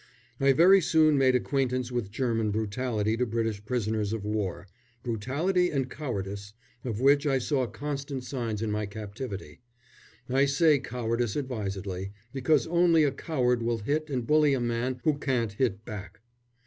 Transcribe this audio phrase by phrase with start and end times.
[0.39, 4.65] I very soon made acquaintance with German brutality to British prisoners of war
[5.03, 9.61] brutality and cowardice, of which I saw constant signs in my captivity;
[10.27, 15.19] I say cowardice advisedly, because only a coward will hit and bully a man who
[15.19, 16.21] can't hit back.